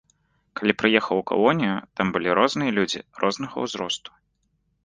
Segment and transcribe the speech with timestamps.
[0.59, 4.11] Калі прыехаў у калонію, там былі розныя людзі, рознага ўзросту.